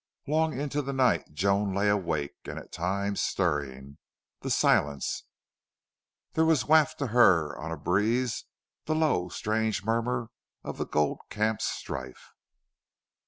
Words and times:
Long 0.25 0.59
into 0.59 0.81
the 0.81 0.93
night 0.93 1.31
Joan 1.31 1.75
lay 1.75 1.87
awake, 1.87 2.33
and 2.45 2.57
at 2.57 2.71
times, 2.71 3.21
stirring 3.21 3.99
the 4.39 4.49
silence, 4.49 5.25
there 6.33 6.43
was 6.43 6.65
wafted 6.65 6.97
to 6.97 7.07
her 7.13 7.55
on 7.55 7.71
a 7.71 7.77
breeze 7.77 8.45
the 8.85 8.95
low, 8.95 9.29
strange 9.29 9.83
murmur 9.85 10.31
of 10.63 10.79
the 10.79 10.87
gold 10.87 11.19
camp's 11.29 11.65
strife. 11.65 12.31